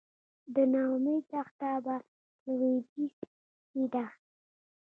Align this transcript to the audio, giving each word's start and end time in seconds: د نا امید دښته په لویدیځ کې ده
د 0.53 0.55
نا 0.71 0.81
امید 0.95 1.23
دښته 1.31 1.69
په 1.85 1.95
لویدیځ 2.59 3.15
کې 3.69 3.83
ده 3.93 4.05